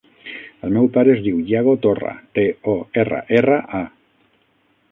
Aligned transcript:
El 0.67 0.71
meu 0.77 0.87
pare 0.95 1.11
es 1.17 1.21
diu 1.27 1.43
Iago 1.51 1.75
Torra: 1.83 2.13
te, 2.39 2.45
o, 2.73 2.75
erra, 3.03 3.21
erra, 3.41 3.59
a. 3.81 3.83